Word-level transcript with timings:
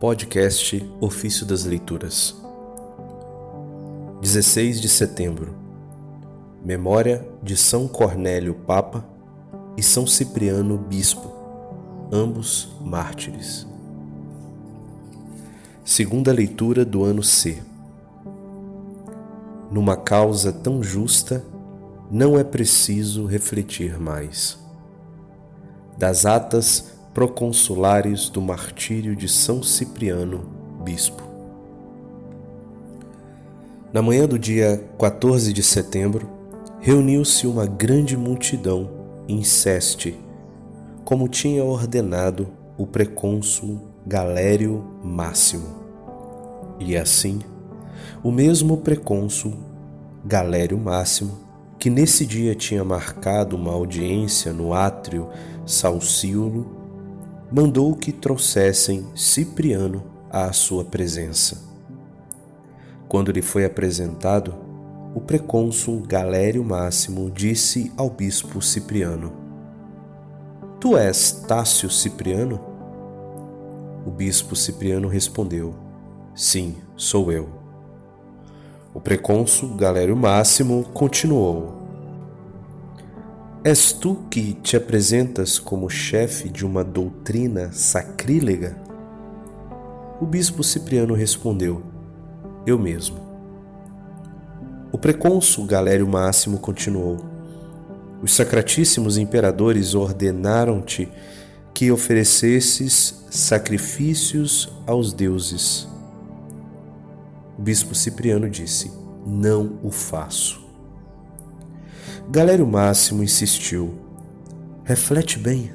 Podcast 0.00 0.82
Ofício 0.98 1.44
das 1.44 1.64
Leituras 1.64 2.34
16 4.22 4.80
de 4.80 4.88
setembro 4.88 5.54
Memória 6.64 7.28
de 7.42 7.54
São 7.54 7.86
Cornélio 7.86 8.54
Papa 8.54 9.04
e 9.76 9.82
São 9.82 10.06
Cipriano 10.06 10.78
Bispo, 10.78 11.30
ambos 12.10 12.74
mártires. 12.80 13.66
Segunda 15.84 16.32
leitura 16.32 16.82
do 16.82 17.04
ano 17.04 17.22
C. 17.22 17.62
Numa 19.70 19.98
causa 19.98 20.50
tão 20.50 20.82
justa, 20.82 21.44
não 22.10 22.38
é 22.38 22.42
preciso 22.42 23.26
refletir 23.26 24.00
mais. 24.00 24.58
Das 25.98 26.24
atas 26.24 26.99
proconsulares 27.12 28.28
do 28.28 28.40
martírio 28.40 29.16
de 29.16 29.28
São 29.28 29.62
Cipriano, 29.62 30.48
bispo. 30.84 31.22
Na 33.92 34.00
manhã 34.00 34.26
do 34.26 34.38
dia 34.38 34.84
14 34.98 35.52
de 35.52 35.62
setembro, 35.62 36.30
reuniu-se 36.78 37.46
uma 37.46 37.66
grande 37.66 38.16
multidão 38.16 38.88
em 39.26 39.42
Seste, 39.42 40.16
como 41.04 41.28
tinha 41.28 41.64
ordenado 41.64 42.48
o 42.78 42.86
precônsul 42.86 43.80
Galério 44.06 44.84
Máximo. 45.02 45.66
E 46.78 46.96
assim, 46.96 47.40
o 48.22 48.30
mesmo 48.30 48.76
precônsul 48.76 49.54
Galério 50.24 50.78
Máximo, 50.78 51.38
que 51.78 51.90
nesse 51.90 52.24
dia 52.24 52.54
tinha 52.54 52.84
marcado 52.84 53.56
uma 53.56 53.72
audiência 53.72 54.52
no 54.52 54.72
átrio 54.72 55.28
Salcíolo, 55.66 56.79
mandou 57.50 57.94
que 57.96 58.12
trouxessem 58.12 59.06
Cipriano 59.14 60.04
à 60.30 60.52
sua 60.52 60.84
presença. 60.84 61.60
Quando 63.08 63.32
lhe 63.32 63.42
foi 63.42 63.64
apresentado, 63.64 64.54
o 65.14 65.20
precônsul 65.20 66.00
Galério 66.06 66.62
Máximo 66.62 67.28
disse 67.28 67.92
ao 67.96 68.08
bispo 68.08 68.62
Cipriano: 68.62 69.32
Tu 70.78 70.96
és 70.96 71.32
Tácio 71.48 71.90
Cipriano? 71.90 72.60
O 74.06 74.10
bispo 74.10 74.54
Cipriano 74.54 75.08
respondeu: 75.08 75.74
Sim, 76.32 76.76
sou 76.96 77.32
eu. 77.32 77.48
O 78.94 79.00
precônsul 79.00 79.74
Galério 79.74 80.16
Máximo 80.16 80.84
continuou: 80.94 81.79
És 83.62 83.92
tu 83.92 84.24
que 84.30 84.54
te 84.54 84.74
apresentas 84.74 85.58
como 85.58 85.90
chefe 85.90 86.48
de 86.48 86.64
uma 86.64 86.82
doutrina 86.82 87.70
sacrílega? 87.72 88.74
O 90.18 90.24
bispo 90.24 90.64
Cipriano 90.64 91.12
respondeu: 91.12 91.82
Eu 92.66 92.78
mesmo. 92.78 93.18
O 94.90 94.96
precônsul 94.96 95.66
Galério 95.66 96.08
Máximo 96.08 96.58
continuou: 96.58 97.18
Os 98.22 98.32
sacratíssimos 98.32 99.18
imperadores 99.18 99.94
ordenaram-te 99.94 101.06
que 101.74 101.92
oferecesses 101.92 103.26
sacrifícios 103.28 104.72
aos 104.86 105.12
deuses. 105.12 105.86
O 107.58 107.62
bispo 107.62 107.94
Cipriano 107.94 108.48
disse: 108.48 108.90
Não 109.26 109.78
o 109.82 109.90
faço. 109.90 110.69
Galério 112.30 112.66
Máximo 112.66 113.22
insistiu: 113.22 113.94
Reflete 114.84 115.38
bem. 115.38 115.72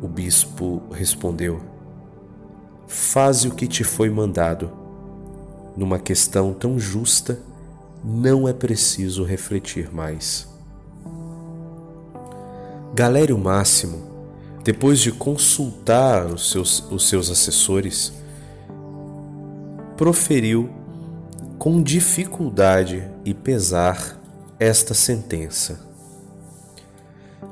O 0.00 0.08
bispo 0.08 0.82
respondeu: 0.90 1.60
Faze 2.86 3.48
o 3.48 3.54
que 3.54 3.66
te 3.66 3.84
foi 3.84 4.10
mandado. 4.10 4.70
Numa 5.76 5.98
questão 5.98 6.52
tão 6.52 6.78
justa, 6.78 7.38
não 8.04 8.48
é 8.48 8.52
preciso 8.52 9.24
refletir 9.24 9.92
mais. 9.92 10.48
Galério 12.94 13.38
Máximo, 13.38 14.02
depois 14.62 15.00
de 15.00 15.10
consultar 15.10 16.26
os 16.26 16.50
seus, 16.50 16.90
os 16.90 17.08
seus 17.08 17.30
assessores, 17.30 18.12
proferiu 19.96 20.68
com 21.58 21.82
dificuldade 21.82 23.08
e 23.24 23.32
pesar 23.32 24.21
esta 24.62 24.94
sentença. 24.94 25.80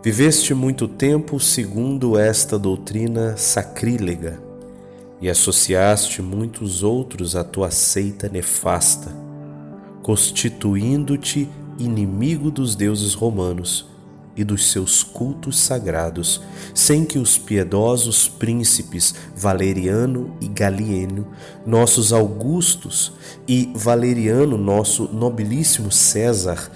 Viveste 0.01 0.55
muito 0.55 0.87
tempo 0.87 1.41
segundo 1.41 2.17
esta 2.17 2.57
doutrina 2.57 3.37
sacrílega 3.37 4.41
e 5.21 5.29
associaste 5.29 6.23
muitos 6.23 6.85
outros 6.85 7.35
à 7.35 7.43
tua 7.43 7.73
seita 7.73 8.29
nefasta, 8.29 9.13
constituindo-te 10.03 11.49
inimigo 11.79 12.49
dos 12.49 12.77
deuses 12.77 13.13
romanos 13.13 13.89
e 14.37 14.45
dos 14.45 14.71
seus 14.71 15.03
cultos 15.03 15.59
sagrados, 15.59 16.41
sem 16.73 17.05
que 17.05 17.19
os 17.19 17.37
piedosos 17.37 18.29
príncipes 18.29 19.17
Valeriano 19.37 20.37
e 20.41 20.47
Galieno, 20.47 21.27
nossos 21.67 22.13
augustos, 22.13 23.13
e 23.49 23.73
Valeriano, 23.75 24.57
nosso 24.57 25.11
nobilíssimo 25.13 25.91
César, 25.91 26.71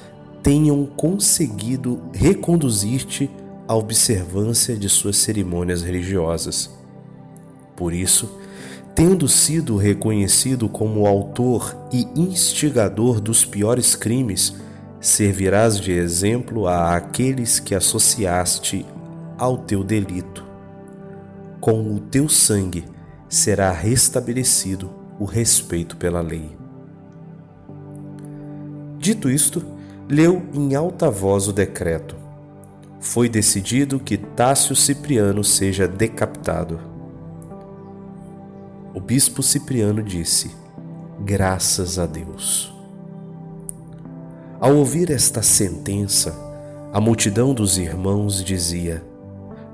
tenham 0.45 0.85
conseguido 0.85 2.03
reconduzir-te 2.13 3.31
à 3.67 3.75
observância 3.75 4.77
de 4.77 4.91
suas 4.91 5.17
cerimônias 5.17 5.81
religiosas. 5.81 6.71
Por 7.75 7.95
isso, 7.95 8.39
tendo 8.95 9.27
sido 9.27 9.79
reconhecido 9.79 10.69
como 10.69 11.07
autor 11.07 11.75
e 11.91 12.07
instigador 12.15 13.23
dos 13.23 13.47
piores 13.47 13.97
crimes, 13.97 14.55
servirás 15.01 15.81
de 15.81 15.93
exemplo 15.93 16.69
a 16.69 16.95
aqueles 16.95 17.59
que 17.59 17.75
associaste 17.75 18.85
ao 19.39 19.57
teu 19.57 19.83
delito. 19.83 20.45
Com 21.59 21.95
o 21.95 21.99
teu 21.99 22.29
sangue 22.29 22.85
será 23.31 23.73
restabelecido 23.73 24.91
o 25.19 25.25
respeito 25.25 25.97
pela 25.97 26.21
lei. 26.21 26.55
Dito 28.99 29.31
isto, 29.31 29.74
leu 30.09 30.43
em 30.53 30.75
alta 30.75 31.11
voz 31.11 31.49
o 31.49 31.53
decreto. 31.53 32.17
Foi 33.01 33.29
decidido 33.29 33.99
que 33.99 34.17
Tácio 34.17 34.75
Cipriano 34.75 35.45
seja 35.45 35.87
decapitado. 35.87 36.81
O 38.95 39.01
bispo 39.01 39.43
Cipriano 39.43 40.03
disse: 40.03 40.51
Graças 41.21 41.99
a 41.99 42.07
Deus. 42.07 42.73
Ao 44.61 44.75
ouvir 44.75 45.11
esta 45.11 45.43
sentença, 45.43 46.35
a 46.93 47.01
multidão 47.01 47.53
dos 47.53 47.77
irmãos 47.77 48.43
dizia: 48.43 49.05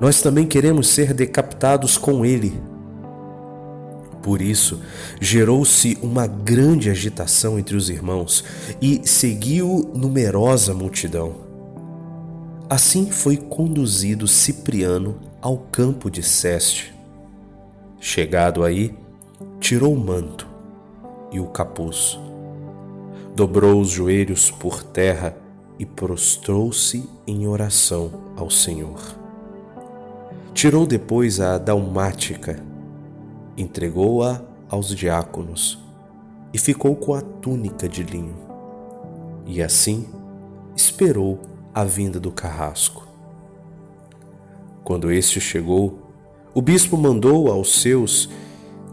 Nós 0.00 0.20
também 0.22 0.46
queremos 0.46 0.88
ser 0.88 1.12
decapitados 1.12 1.96
com 1.98 2.24
ele. 2.24 2.60
Por 4.22 4.42
isso, 4.42 4.80
gerou-se 5.20 5.96
uma 6.02 6.26
grande 6.26 6.90
agitação 6.90 7.58
entre 7.58 7.76
os 7.76 7.88
irmãos 7.88 8.44
e 8.80 9.00
seguiu 9.04 9.90
numerosa 9.94 10.74
multidão. 10.74 11.36
Assim 12.68 13.10
foi 13.10 13.36
conduzido 13.36 14.28
Cipriano 14.28 15.16
ao 15.40 15.56
campo 15.58 16.10
de 16.10 16.22
Seste. 16.22 16.94
Chegado 17.98 18.62
aí, 18.62 18.94
tirou 19.58 19.94
o 19.94 19.98
manto 19.98 20.46
e 21.32 21.40
o 21.40 21.46
capuz, 21.46 22.18
dobrou 23.34 23.80
os 23.80 23.90
joelhos 23.90 24.50
por 24.50 24.82
terra 24.82 25.36
e 25.78 25.86
prostrou-se 25.86 27.08
em 27.26 27.46
oração 27.46 28.32
ao 28.36 28.50
Senhor. 28.50 29.00
Tirou 30.52 30.86
depois 30.86 31.40
a 31.40 31.56
dalmática 31.56 32.62
entregou-a 33.60 34.40
aos 34.68 34.94
diáconos 34.94 35.78
e 36.52 36.58
ficou 36.58 36.96
com 36.96 37.14
a 37.14 37.20
túnica 37.20 37.88
de 37.88 38.02
linho. 38.02 38.36
E 39.46 39.62
assim 39.62 40.08
esperou 40.74 41.40
a 41.74 41.84
vinda 41.84 42.18
do 42.18 42.32
carrasco. 42.32 43.06
Quando 44.82 45.10
este 45.12 45.40
chegou, 45.40 45.98
o 46.54 46.62
bispo 46.62 46.96
mandou 46.96 47.50
aos 47.50 47.80
seus 47.80 48.30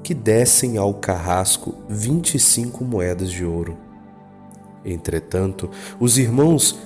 que 0.03 0.13
dessem 0.13 0.77
ao 0.77 0.93
carrasco 0.93 1.75
vinte 1.89 2.35
e 2.35 2.39
cinco 2.39 2.83
moedas 2.83 3.31
de 3.31 3.43
ouro. 3.43 3.77
Entretanto, 4.85 5.69
os 5.99 6.17
irmãos 6.17 6.77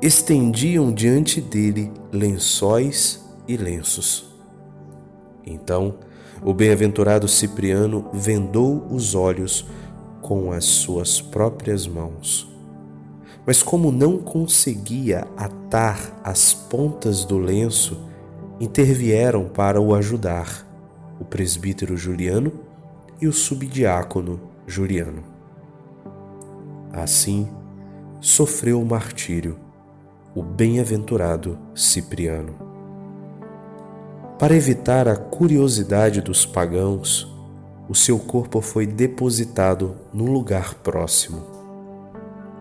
estendiam 0.00 0.92
diante 0.92 1.40
dele 1.40 1.90
lençóis 2.12 3.24
e 3.48 3.56
lenços. 3.56 4.26
Então 5.44 5.96
o 6.42 6.52
bem-aventurado 6.52 7.26
Cipriano 7.26 8.08
vendou 8.12 8.86
os 8.90 9.14
olhos 9.14 9.66
com 10.20 10.52
as 10.52 10.64
suas 10.64 11.20
próprias 11.20 11.86
mãos. 11.86 12.50
Mas, 13.46 13.62
como 13.62 13.90
não 13.90 14.18
conseguia 14.18 15.26
atar 15.36 16.20
as 16.22 16.52
pontas 16.52 17.24
do 17.24 17.38
lenço, 17.38 17.98
intervieram 18.60 19.48
para 19.48 19.80
o 19.80 19.94
ajudar 19.94 20.66
o 21.18 21.24
presbítero 21.24 21.96
Juliano 21.96 22.52
e 23.20 23.26
o 23.26 23.32
subdiácono 23.32 24.40
Juliano. 24.66 25.24
Assim, 26.92 27.48
sofreu 28.20 28.80
o 28.80 28.86
martírio 28.86 29.58
o 30.34 30.42
bem-aventurado 30.42 31.58
Cipriano. 31.74 32.67
Para 34.38 34.54
evitar 34.54 35.08
a 35.08 35.16
curiosidade 35.16 36.20
dos 36.20 36.46
pagãos, 36.46 37.26
o 37.88 37.94
seu 37.94 38.20
corpo 38.20 38.60
foi 38.60 38.86
depositado 38.86 39.96
num 40.14 40.30
lugar 40.30 40.74
próximo. 40.74 41.44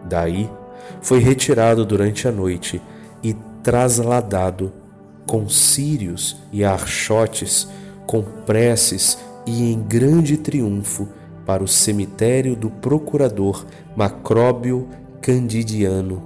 Daí, 0.10 0.50
foi 1.02 1.20
retirado 1.20 1.86
durante 1.86 2.28
a 2.28 2.32
noite 2.32 2.82
e 3.22 3.36
trasladado 3.62 4.74
com 5.28 5.48
círios 5.48 6.38
e 6.52 6.64
archotes, 6.64 7.68
com 8.08 8.24
preces 8.24 9.20
e 9.46 9.72
em 9.72 9.80
grande 9.80 10.36
triunfo 10.36 11.08
para 11.46 11.64
o 11.64 11.68
cemitério 11.68 12.56
do 12.56 12.72
procurador 12.72 13.66
Macróbio 13.96 14.88
Candidiano, 15.22 16.24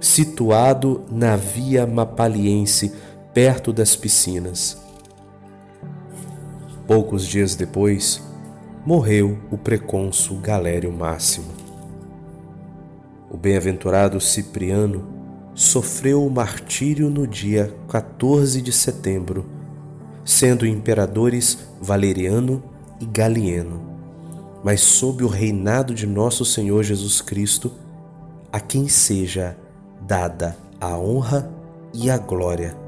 situado 0.00 1.02
na 1.10 1.36
Via 1.36 1.86
Mapaliense, 1.86 2.92
perto 3.32 3.72
das 3.72 3.94
piscinas. 3.94 4.78
Poucos 6.86 7.26
dias 7.26 7.54
depois, 7.54 8.22
morreu 8.84 9.38
o 9.50 9.58
precônsul 9.58 10.38
Galério 10.38 10.90
Máximo. 10.90 11.52
O 13.30 13.36
bem-aventurado 13.36 14.18
Cipriano 14.20 15.06
sofreu 15.54 16.24
o 16.24 16.30
martírio 16.30 17.10
no 17.10 17.26
dia 17.26 17.74
14 17.88 18.62
de 18.62 18.72
setembro, 18.72 19.44
sendo 20.24 20.66
imperadores 20.66 21.58
Valeriano 21.80 22.62
e 22.98 23.04
Galieno, 23.04 23.82
mas 24.64 24.80
sob 24.80 25.22
o 25.22 25.28
reinado 25.28 25.94
de 25.94 26.06
nosso 26.06 26.44
Senhor 26.44 26.82
Jesus 26.82 27.20
Cristo, 27.20 27.72
a 28.50 28.58
quem 28.58 28.88
seja 28.88 29.56
dada 30.00 30.56
a 30.80 30.96
honra 30.96 31.50
e 31.92 32.10
a 32.10 32.16
glória 32.16 32.87